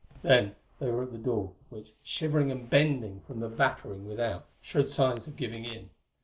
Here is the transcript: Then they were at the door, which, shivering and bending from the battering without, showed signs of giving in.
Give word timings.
Then 0.23 0.55
they 0.79 0.89
were 0.89 1.03
at 1.03 1.11
the 1.11 1.19
door, 1.19 1.51
which, 1.69 1.93
shivering 2.01 2.49
and 2.49 2.67
bending 2.67 3.21
from 3.27 3.39
the 3.39 3.49
battering 3.49 4.07
without, 4.07 4.47
showed 4.59 4.89
signs 4.89 5.27
of 5.27 5.35
giving 5.35 5.63
in. 5.63 5.91